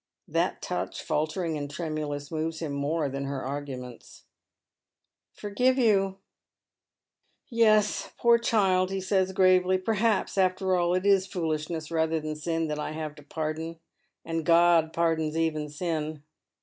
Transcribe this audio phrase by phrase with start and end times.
[0.27, 4.23] That touch, faltering imd tremulous, moves him more than her arguments."
[5.39, 6.17] Forgive you?
[7.51, 12.67] yes, poor child," he says, gravely." Perhaps, «fter all, it is foolishness rather than sin
[12.69, 13.77] that I have to pardon—
[14.27, 16.23] Slid God pardons even sin.